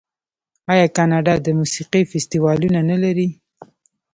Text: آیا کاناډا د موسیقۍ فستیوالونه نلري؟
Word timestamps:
آیا 0.73 0.87
کاناډا 0.97 1.33
د 1.41 1.47
موسیقۍ 1.59 2.03
فستیوالونه 2.11 2.79
نلري؟ 2.89 3.27